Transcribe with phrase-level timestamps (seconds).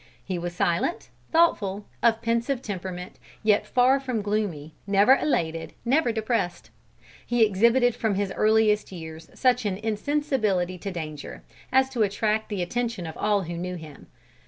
[0.25, 6.71] He was silent, thoughtful, of pensive temperament, yet far from gloomy, never elated, never depressed.
[7.23, 12.63] He exhibited from his earliest years such an insensibility to danger, as to attract the
[12.63, 14.07] attention of all who knew him.